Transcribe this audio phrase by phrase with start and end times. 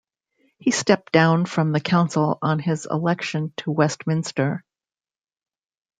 [0.57, 4.65] He stepped down from the council on his election to Westminster.